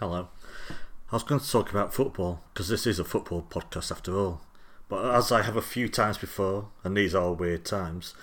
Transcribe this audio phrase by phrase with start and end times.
[0.00, 0.28] Hello.
[0.70, 4.40] I was going to talk about football because this is a football podcast after all.
[4.88, 8.14] But as I have a few times before, and these are weird times,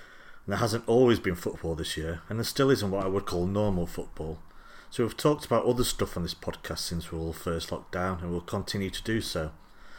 [0.48, 3.46] there hasn't always been football this year, and there still isn't what I would call
[3.46, 4.40] normal football.
[4.90, 7.92] So we've talked about other stuff on this podcast since we were all first locked
[7.92, 9.52] down, and we'll continue to do so.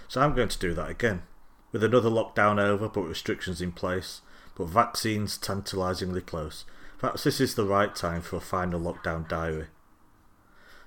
[0.08, 1.22] So I'm going to do that again,
[1.70, 4.20] with another lockdown over, but restrictions in place,
[4.56, 6.64] but vaccines tantalisingly close.
[6.98, 9.66] Perhaps this is the right time for a final lockdown diary.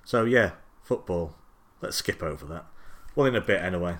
[0.04, 0.50] So yeah,
[0.82, 1.34] football.
[1.80, 2.66] Let's skip over that.
[3.14, 3.96] Well, in a bit anyway.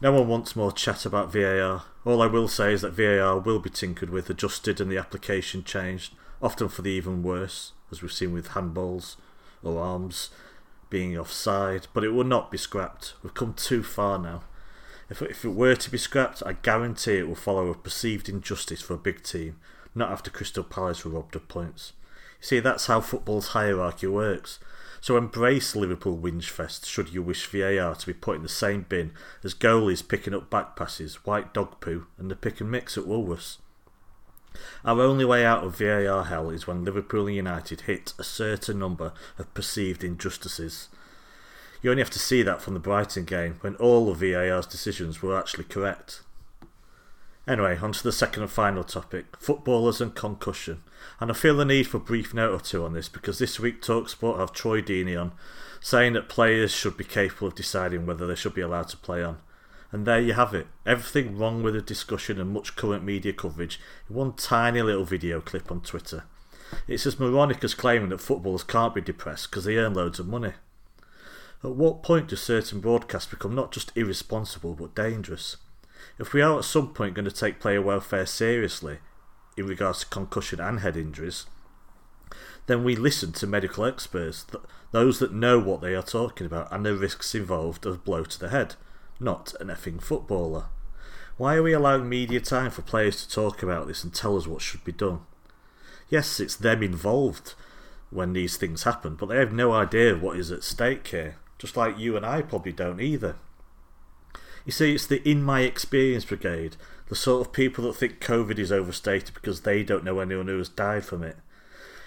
[0.00, 1.84] No one wants more chat about VAR.
[2.04, 5.64] All I will say is that VAR will be tinkered with, adjusted, and the application
[5.64, 9.16] changed, often for the even worse, as we've seen with handballs
[9.62, 10.30] or arms
[10.90, 13.14] being offside, but it will not be scrapped.
[13.22, 14.42] We've come too far now.
[15.08, 18.82] If, if it were to be scrapped, I guarantee it will follow a perceived injustice
[18.82, 19.58] for a big team,
[19.94, 21.92] not after Crystal Palace were robbed of points.
[22.40, 24.58] You see, that's how football's hierarchy works.
[25.06, 29.12] So embrace Liverpool Whinge should you wish VAR to be put in the same bin
[29.44, 33.04] as goalies picking up back passes, white dog poo, and the pick and mix at
[33.04, 33.58] Woolworths.
[34.84, 38.80] Our only way out of VAR hell is when Liverpool and United hit a certain
[38.80, 40.88] number of perceived injustices.
[41.82, 45.22] You only have to see that from the Brighton game when all of VAR's decisions
[45.22, 46.22] were actually correct.
[47.48, 50.82] Anyway, on to the second and final topic footballers and concussion.
[51.20, 53.60] And I feel the need for a brief note or two on this because this
[53.60, 55.32] week Talksport have Troy Deeney on
[55.80, 59.22] saying that players should be capable of deciding whether they should be allowed to play
[59.22, 59.38] on.
[59.92, 60.66] And there you have it.
[60.84, 63.78] Everything wrong with the discussion and much current media coverage
[64.10, 66.24] in one tiny little video clip on Twitter.
[66.88, 70.26] It's as moronic as claiming that footballers can't be depressed because they earn loads of
[70.26, 70.54] money.
[71.62, 75.56] At what point do certain broadcasts become not just irresponsible but dangerous?
[76.18, 78.98] If we are at some point going to take player welfare seriously
[79.56, 81.46] in regards to concussion and head injuries,
[82.66, 86.72] then we listen to medical experts, th- those that know what they are talking about
[86.72, 88.74] and the risks involved of blow to the head,
[89.20, 90.66] not an effing footballer.
[91.36, 94.46] Why are we allowing media time for players to talk about this and tell us
[94.46, 95.20] what should be done?
[96.08, 97.54] Yes, it's them involved
[98.10, 101.76] when these things happen, but they have no idea what is at stake here, just
[101.76, 103.36] like you and I probably don't either.
[104.66, 106.76] You see, it's the in my experience brigade,
[107.08, 110.58] the sort of people that think COVID is overstated because they don't know anyone who
[110.58, 111.36] has died from it.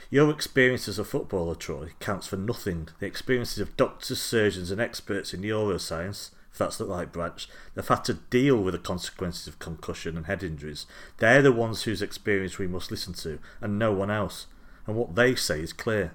[0.09, 2.89] Your experience as a footballer, Troy, counts for nothing.
[2.99, 7.87] The experiences of doctors, surgeons, and experts in neuroscience, if that's the right branch, they've
[7.87, 10.85] had to deal with the consequences of concussion and head injuries.
[11.19, 14.47] They're the ones whose experience we must listen to, and no one else.
[14.85, 16.11] And what they say is clear.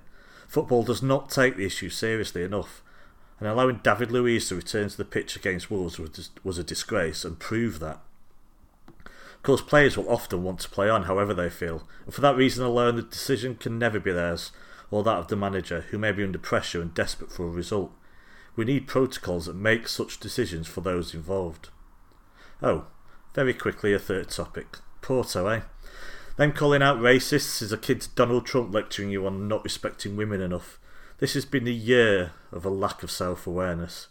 [0.46, 2.82] Football does not take the issue seriously enough
[3.44, 7.26] and allowing David Luiz to return to the pitch against Wolves was, was a disgrace
[7.26, 8.00] and proved that.
[9.04, 12.36] Of course, players will often want to play on however they feel, and for that
[12.36, 14.50] reason alone, the decision can never be theirs
[14.90, 17.92] or that of the manager, who may be under pressure and desperate for a result.
[18.56, 21.68] We need protocols that make such decisions for those involved.
[22.62, 22.86] Oh,
[23.34, 25.60] very quickly, a third topic Porto, eh?
[26.38, 30.40] Them calling out racists is akin to Donald Trump lecturing you on not respecting women
[30.40, 30.80] enough.
[31.18, 34.08] This has been a year of a lack of self awareness.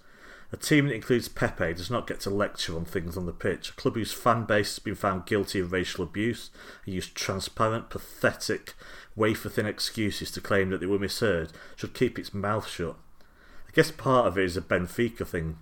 [0.54, 3.70] A team that includes Pepe does not get to lecture on things on the pitch.
[3.70, 6.52] A club whose fan base has been found guilty of racial abuse
[6.86, 8.74] and used transparent, pathetic,
[9.16, 12.96] wafer thin excuses to claim that they were misheard should keep its mouth shut.
[13.68, 15.58] I guess part of it is a Benfica thing,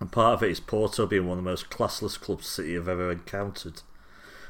[0.00, 2.88] and part of it is Porto being one of the most classless clubs City have
[2.88, 3.82] ever encountered.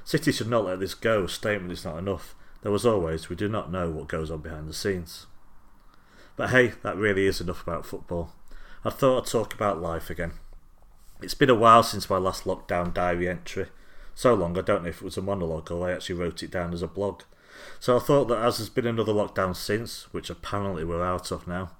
[0.02, 1.24] City should not let this go.
[1.24, 2.34] A statement is not enough.
[2.62, 5.26] Though, as always, we do not know what goes on behind the scenes.
[6.38, 8.32] But hey, that really is enough about football.
[8.84, 10.34] I thought I'd talk about life again.
[11.20, 13.66] It's been a while since my last lockdown diary entry.
[14.14, 16.52] So long, I don't know if it was a monologue or I actually wrote it
[16.52, 17.22] down as a blog.
[17.80, 21.48] So I thought that as there's been another lockdown since, which apparently we're out of
[21.48, 21.72] now,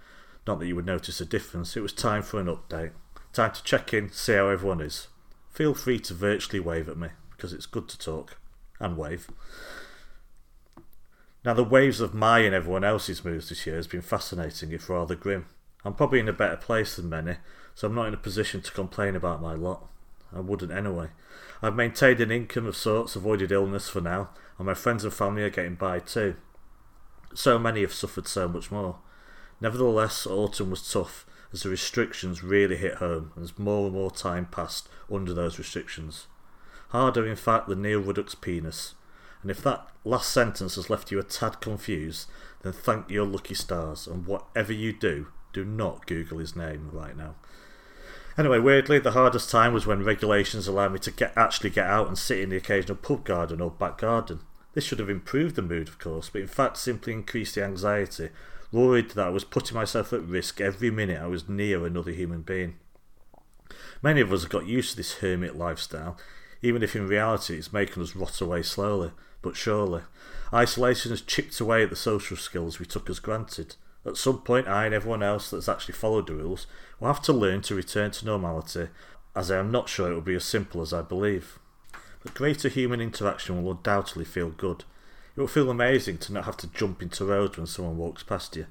[0.45, 2.91] not that you would notice a difference, it was time for an update.
[3.33, 5.07] Time to check in, see how everyone is.
[5.53, 8.39] Feel free to virtually wave at me, because it's good to talk.
[8.81, 9.29] And wave.
[11.49, 14.91] Now, the waves of my and everyone else's moves this year has been fascinating, if
[14.91, 15.47] rather grim.
[15.83, 17.37] I'm probably in a better place than many,
[17.75, 19.89] so I'm not in a position to complain about my lot.
[20.31, 21.09] I wouldn't anyway.
[21.63, 24.29] I've maintained an income of sorts, avoided illness for now,
[24.59, 26.35] and my friends and family are getting by too.
[27.35, 28.99] So many have suffered so much more.
[29.59, 34.11] Nevertheless, autumn was tough as the restrictions really hit home and as more and more
[34.11, 36.27] time passed under those restrictions.
[36.91, 38.97] Harder, in fact, than Neil Ruddock's penis,
[39.43, 42.29] and if that last sentence has left you a tad confused,
[42.63, 47.17] then thank your lucky stars, and whatever you do, do not Google his name right
[47.17, 47.37] now.
[48.37, 52.07] Anyway, weirdly, the hardest time was when regulations allowed me to get actually get out
[52.07, 54.41] and sit in the occasional pub garden or back garden.
[54.75, 58.31] This should have improved the mood, of course, but in fact simply increased the anxiety
[58.71, 62.43] worried that I was putting myself at risk every minute I was near another human
[62.43, 62.77] being.
[64.03, 66.17] Many of us have got used to this hermit lifestyle,
[66.63, 69.13] even if in reality it's making us rot away slowly,
[69.43, 70.03] but surely.
[70.53, 73.77] Isolation has chipped away at the social skills we took as granted.
[74.07, 76.67] At some point, I and everyone else that's actually followed the rules
[76.99, 78.89] will have to learn to return to normality,
[79.37, 81.59] as I am not sure it will be as simple as I believe.
[82.23, 84.85] But greater human interaction will undoubtedly feel good.
[85.37, 88.57] It will feel amazing to not have to jump into roads when someone walks past
[88.57, 88.67] you,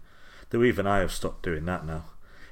[0.49, 2.05] though even I have stopped doing that now.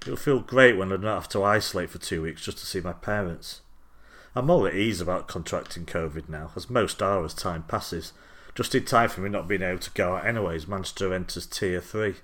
[0.06, 2.66] It will feel great when I don't have to isolate for two weeks just to
[2.66, 3.62] see my parents.
[4.36, 8.12] I'm more at ease about contracting COVID now, as most are as time passes.
[8.54, 11.80] Just in time for me not being able to go out anyways, Manchester enters Tier
[11.80, 12.16] 3.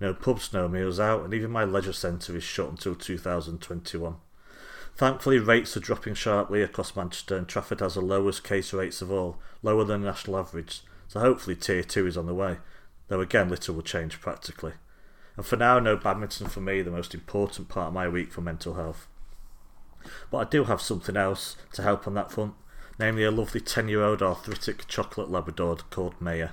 [0.00, 4.16] No pubs, no meals out, and even my leisure centre is shut until 2021.
[4.96, 9.12] Thankfully, rates are dropping sharply across Manchester, and Trafford has the lowest case rates of
[9.12, 12.58] all, lower than national average, so hopefully Tier 2 is on the way,
[13.06, 14.72] though again little will change practically.
[15.36, 18.40] And for now, no badminton for me, the most important part of my week for
[18.40, 19.06] mental health.
[20.30, 22.54] But I do have something else to help on that front,
[22.98, 26.50] namely a lovely 10 year old arthritic chocolate Labrador called Maya.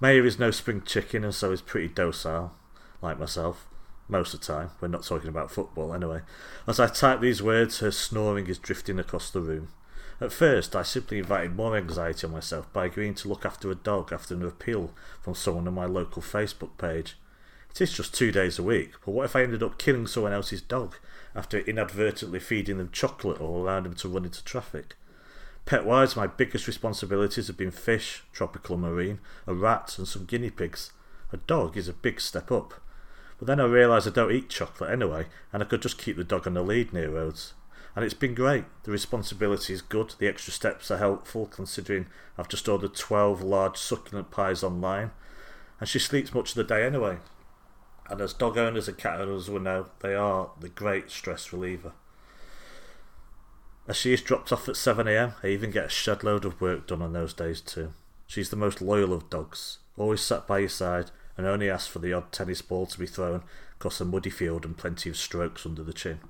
[0.00, 2.54] Maya is no spring chicken and so is pretty docile,
[3.02, 3.66] like myself,
[4.08, 4.70] most of the time.
[4.80, 6.20] We're not talking about football anyway.
[6.66, 9.68] As I type these words, her snoring is drifting across the room.
[10.20, 13.76] At first, I simply invited more anxiety on myself by agreeing to look after a
[13.76, 14.92] dog after an appeal
[15.22, 17.16] from someone on my local Facebook page.
[17.70, 20.32] It is just two days a week, but what if I ended up killing someone
[20.32, 20.96] else's dog
[21.34, 24.94] after inadvertently feeding them chocolate or allowing them to run into traffic?
[25.66, 30.50] Pet wise, my biggest responsibilities have been fish, tropical marine, a rat, and some guinea
[30.50, 30.92] pigs.
[31.30, 32.80] A dog is a big step up.
[33.38, 36.24] But then I realised I don't eat chocolate anyway, and I could just keep the
[36.24, 37.52] dog on the lead near roads.
[37.94, 38.64] And it's been great.
[38.84, 42.06] The responsibility is good, the extra steps are helpful considering
[42.38, 45.10] I've just ordered 12 large succulent pies online,
[45.80, 47.18] and she sleeps much of the day anyway.
[48.08, 51.92] And as dog owners and cat owners will know, they are the great stress reliever.
[53.86, 56.86] As she is dropped off at 7am, I even get a shed load of work
[56.86, 57.92] done on those days too.
[58.26, 61.98] She's the most loyal of dogs, always sat by your side and only asks for
[61.98, 63.42] the odd tennis ball to be thrown
[63.76, 66.20] across a muddy field and plenty of strokes under the chin.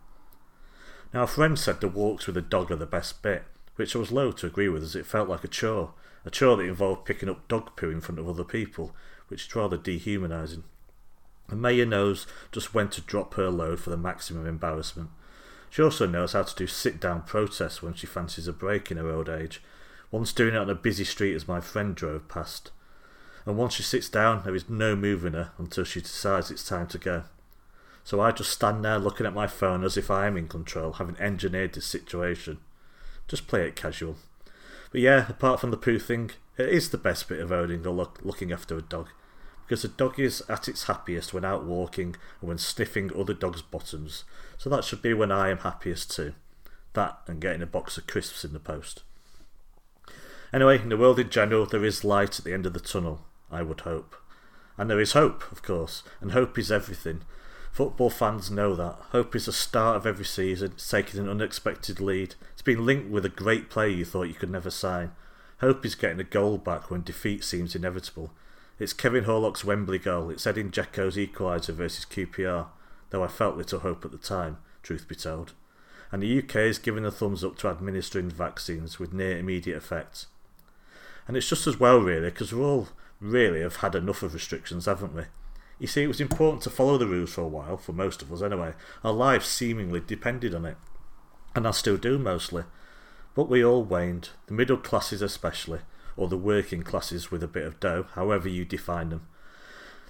[1.13, 3.45] Now, a friend said the walks with a dog are the best bit,
[3.77, 6.57] which I was loath to agree with as it felt like a chore, a chore
[6.57, 8.95] that involved picking up dog poo in front of other people,
[9.29, 10.65] which is rather dehumanising.
[11.49, 15.11] And Maya knows just when to drop her load for the maximum embarrassment.
[15.71, 18.97] She also knows how to do sit down protests when she fancies a break in
[18.97, 19.62] her old age,
[20.11, 22.71] once doing it on a busy street as my friend drove past.
[23.45, 26.87] And once she sits down, there is no moving her until she decides it's time
[26.89, 27.25] to go.
[28.05, 30.95] So I just stand there looking at my phone as if I am in control,
[30.95, 32.59] having engineered this situation.
[33.27, 34.17] Just play it casual.
[34.91, 37.93] But yeah, apart from the poo thing, it is the best bit of owning or
[37.93, 39.09] look, looking after a dog
[39.69, 43.61] because a dog is at its happiest when out walking and when sniffing other dogs'
[43.61, 44.25] bottoms,
[44.56, 46.32] so that should be when I am happiest too.
[46.94, 49.03] That and getting a box of crisps in the post.
[50.55, 53.26] Anyway, in the world in general, there is light at the end of the tunnel,
[53.50, 54.17] I would hope.
[54.79, 57.21] And there is hope, of course, and hope is everything.
[57.71, 58.97] Football fans know that.
[59.11, 62.37] Hope is the start of every season, it's taking an unexpected lead.
[62.55, 65.12] It's been linked with a great player you thought you could never sign.
[65.61, 68.32] Hope is getting a goal back when defeat seems inevitable.
[68.79, 70.31] It's Kevin Horlock's Wembley goal.
[70.31, 72.67] It's Edin Dzeko's equaliser versus QPR,
[73.11, 75.52] though I felt little hope at the time, truth be told.
[76.12, 80.26] And the UK is giving a thumbs up to administering vaccines with near immediate effect.
[81.26, 84.87] And it's just as well, really, because we all really have had enough of restrictions,
[84.87, 85.25] haven't we?
[85.81, 88.33] You see, it was important to follow the rules for a while, for most of
[88.33, 88.75] us anyway.
[89.02, 90.76] Our lives seemingly depended on it.
[91.57, 92.62] And I still do mostly.
[93.35, 95.81] But we all waned, the middle classes especially
[96.19, 99.27] or the working classes with a bit of dough, however you define them.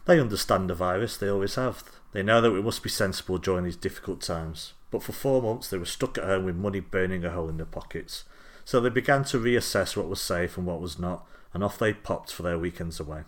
[0.06, 1.84] They understand the virus, they always have.
[2.12, 4.72] They know that we must be sensible during these difficult times.
[4.90, 7.58] But for four months they were stuck at home with money burning a hole in
[7.58, 8.24] their pockets.
[8.64, 11.92] So they began to reassess what was safe and what was not, and off they
[11.92, 13.24] popped for their weekends away.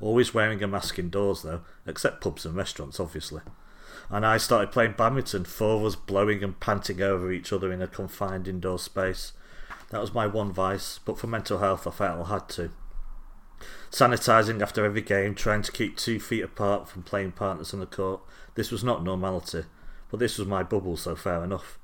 [0.00, 3.42] Always wearing a mask indoors though, except pubs and restaurants obviously.
[4.08, 7.80] And I started playing badminton, four of us blowing and panting over each other in
[7.80, 9.34] a confined indoor space.
[9.90, 12.70] That was my one vice, but for mental health, I felt I had to.
[13.90, 17.86] Sanitising after every game, trying to keep two feet apart from playing partners on the
[17.86, 18.20] court.
[18.54, 19.64] This was not normality,
[20.10, 21.78] but this was my bubble, so fair enough.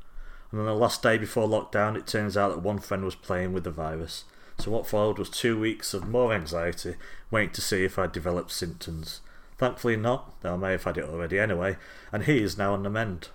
[0.50, 3.52] And on the last day before lockdown, it turns out that one friend was playing
[3.52, 4.24] with the virus.
[4.58, 6.94] So what followed was two weeks of more anxiety,
[7.30, 9.20] waiting to see if I'd developed symptoms.
[9.58, 11.76] Thankfully not, though I may have had it already anyway,
[12.12, 13.28] and he is now on the mend.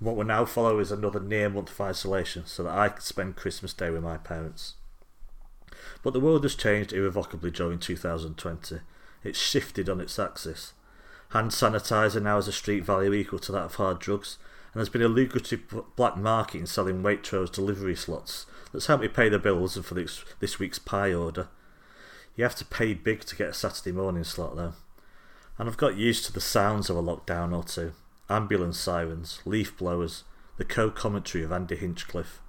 [0.00, 3.36] What will now follow is another near month of isolation so that I can spend
[3.36, 4.74] Christmas Day with my parents.
[6.02, 8.80] But the world has changed irrevocably during 2020.
[9.22, 10.74] It's shifted on its axis.
[11.30, 14.36] Hand sanitizer now has a street value equal to that of hard drugs,
[14.72, 15.62] and there's been a lucrative
[15.96, 19.94] black market in selling Waitrose delivery slots that's helped me pay the bills and for
[19.94, 21.48] this, this week's pie order.
[22.36, 24.74] You have to pay big to get a Saturday morning slot though.
[25.56, 27.92] And I've got used to the sounds of a lockdown or two
[28.28, 30.24] ambulance sirens, leaf blowers,
[30.56, 32.40] the co commentary of Andy Hinchcliffe,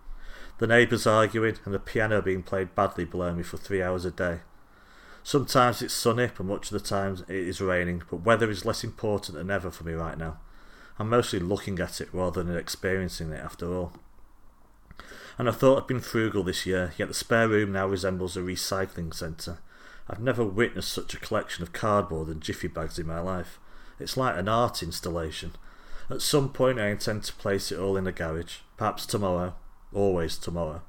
[0.58, 4.12] the neighbours arguing, and the piano being played badly below me for three hours a
[4.12, 4.40] day.
[5.24, 8.84] Sometimes it's sunny, but much of the time it is raining, but weather is less
[8.84, 10.38] important than ever for me right now.
[11.00, 13.94] I'm mostly looking at it rather than experiencing it after all.
[15.38, 18.42] And I thought I'd been frugal this year, yet the spare room now resembles a
[18.42, 19.58] recycling centre.
[20.08, 23.60] I've never witnessed such a collection of cardboard and jiffy bags in my life.
[24.00, 25.54] It's like an art installation.
[26.10, 29.56] At some point, I intend to place it all in a garage, perhaps tomorrow,
[29.94, 30.82] always tomorrow.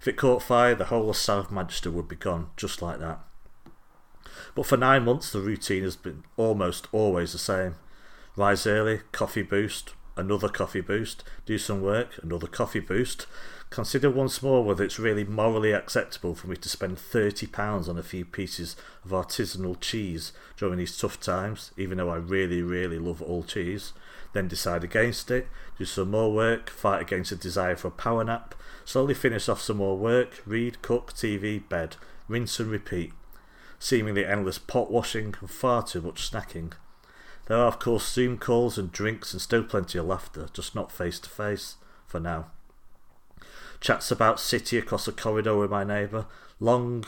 [0.00, 3.20] If it caught fire, the whole of South Manchester would be gone, just like that.
[4.54, 7.76] But for nine months, the routine has been almost always the same.
[8.36, 13.26] Rise early, coffee boost, another coffee boost, do some work, another coffee boost.
[13.70, 18.02] Consider once more whether it's really morally acceptable for me to spend £30 on a
[18.02, 23.22] few pieces of artisanal cheese during these tough times, even though I really, really love
[23.22, 23.94] all cheese.
[24.34, 28.24] Then decide against it, do some more work, fight against a desire for a power
[28.24, 28.54] nap,
[28.84, 31.96] slowly finish off some more work, read, cook, TV, bed,
[32.28, 33.12] rinse and repeat.
[33.78, 36.72] Seemingly endless pot washing and far too much snacking.
[37.46, 40.92] There are, of course, Zoom calls and drinks and still plenty of laughter, just not
[40.92, 42.46] face to face for now.
[43.80, 46.26] Chats about city across a corridor with my neighbour,
[46.60, 47.04] long,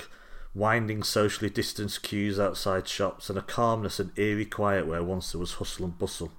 [0.55, 5.41] winding socially distanced queues outside shops, and a calmness and eerie quiet where once there
[5.41, 6.33] was hustle and bustle.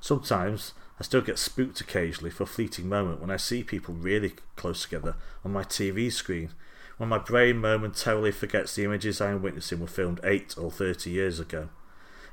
[0.00, 4.34] Sometimes I still get spooked occasionally for a fleeting moment when I see people really
[4.54, 6.50] close together on my TV screen,
[6.98, 11.10] when my brain momentarily forgets the images I am witnessing were filmed 8 or 30
[11.10, 11.70] years ago.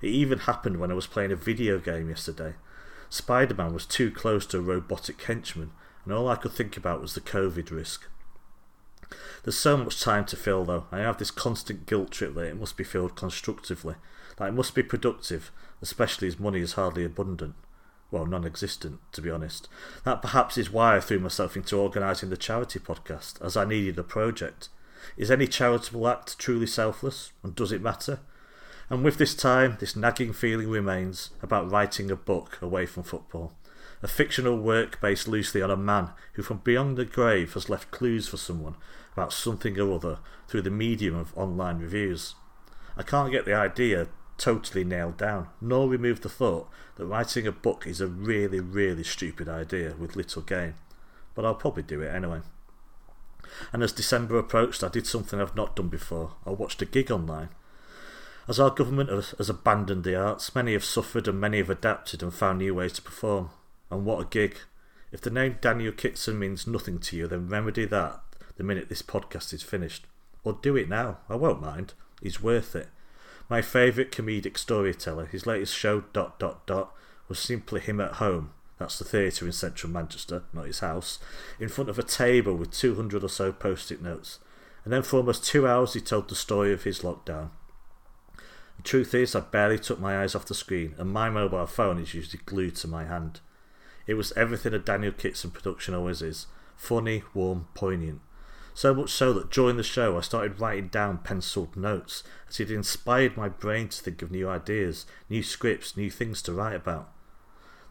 [0.01, 2.55] It even happened when I was playing a video game yesterday.
[3.09, 5.71] Spider Man was too close to a robotic henchman,
[6.05, 8.07] and all I could think about was the COVID risk.
[9.43, 10.85] There's so much time to fill, though.
[10.91, 13.95] I have this constant guilt trip that it must be filled constructively,
[14.37, 17.55] that it must be productive, especially as money is hardly abundant.
[18.09, 19.67] Well, non existent, to be honest.
[20.03, 23.97] That perhaps is why I threw myself into organising the charity podcast, as I needed
[23.97, 24.69] a project.
[25.17, 28.19] Is any charitable act truly selfless, and does it matter?
[28.91, 33.53] And with this time, this nagging feeling remains about writing a book away from football.
[34.03, 37.89] A fictional work based loosely on a man who from beyond the grave has left
[37.91, 38.75] clues for someone
[39.13, 40.19] about something or other
[40.49, 42.35] through the medium of online reviews.
[42.97, 47.53] I can't get the idea totally nailed down, nor remove the thought that writing a
[47.53, 50.73] book is a really, really stupid idea with little gain.
[51.33, 52.41] But I'll probably do it anyway.
[53.71, 56.33] And as December approached, I did something I've not done before.
[56.45, 57.51] I watched a gig online
[58.47, 62.33] as our government has abandoned the arts, many have suffered and many have adapted and
[62.33, 63.49] found new ways to perform.
[63.89, 64.57] And what a gig!
[65.11, 68.21] If the name Daniel Kitson means nothing to you, then remedy that
[68.55, 70.05] the minute this podcast is finished.
[70.43, 71.93] Or do it now, I won't mind.
[72.21, 72.89] He's worth it.
[73.49, 76.93] My favourite comedic storyteller, his latest show, dot dot dot,
[77.27, 78.51] was simply him at home.
[78.79, 81.19] That's the theatre in central Manchester, not his house,
[81.59, 84.39] in front of a table with 200 or so post it notes.
[84.83, 87.49] And then for almost two hours he told the story of his lockdown.
[88.81, 91.99] The truth is, I barely took my eyes off the screen, and my mobile phone
[91.99, 93.39] is usually glued to my hand.
[94.07, 98.21] It was everything a Daniel Kitson production always is funny, warm, poignant.
[98.73, 102.71] So much so that during the show I started writing down penciled notes, as it
[102.71, 107.11] inspired my brain to think of new ideas, new scripts, new things to write about.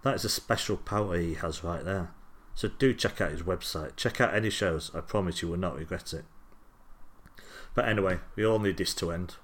[0.02, 2.10] That is a special power he has right there.
[2.56, 3.94] So do check out his website.
[3.94, 4.90] Check out any shows.
[4.92, 6.24] I promise you will not regret it.
[7.76, 9.36] But anyway, we all need this to end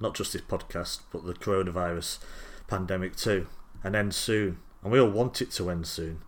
[0.00, 2.18] not just this podcast, but the coronavirus
[2.66, 3.46] pandemic too,
[3.84, 4.58] and end soon.
[4.82, 6.22] And we all want it to end soon.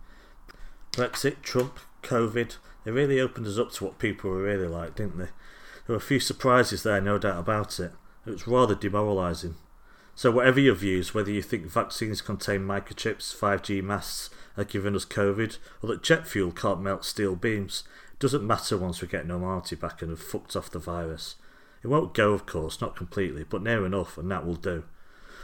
[0.91, 5.17] Brexit, Trump, COVID, they really opened us up to what people were really like, didn't
[5.17, 5.29] they?
[5.85, 7.91] There were a few surprises there, no doubt about it.
[8.25, 9.55] It was rather demoralising.
[10.15, 15.05] So, whatever your views, whether you think vaccines contain microchips, 5G masts are giving us
[15.05, 19.25] COVID, or that jet fuel can't melt steel beams, it doesn't matter once we get
[19.25, 21.35] normality back and have fucked off the virus.
[21.83, 24.85] It won't go, of course, not completely, but near enough, and that will do.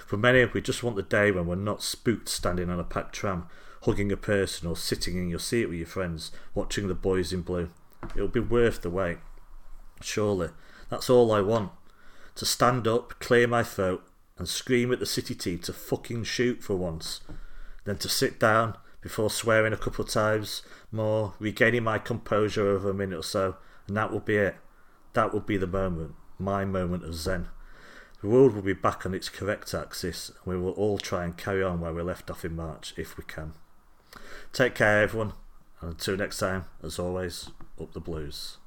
[0.07, 3.13] For many, we just want the day when we're not spooked standing on a packed
[3.13, 3.47] tram,
[3.83, 7.41] hugging a person, or sitting in your seat with your friends, watching the boys in
[7.41, 7.69] blue.
[8.15, 9.17] It'll be worth the wait.
[10.01, 10.49] Surely.
[10.89, 11.71] That's all I want.
[12.35, 14.01] To stand up, clear my throat,
[14.37, 17.19] and scream at the city team to fucking shoot for once.
[17.83, 22.89] Then to sit down, before swearing a couple of times more, regaining my composure over
[22.89, 24.55] a minute or so, and that will be it.
[25.13, 27.47] That will be the moment my moment of zen.
[28.21, 31.35] The world will be back on its correct axis, and we will all try and
[31.35, 33.53] carry on where we left off in March if we can.
[34.53, 35.33] Take care, everyone,
[35.81, 38.58] and until next time, as always, up the blues.